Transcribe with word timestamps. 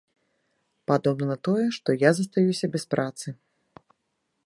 Падобна 0.91 1.25
на 1.33 1.37
тое, 1.49 1.65
што 1.77 1.89
я 2.07 2.15
застаюся 2.21 2.65
без 2.77 2.83
працы. 2.95 3.27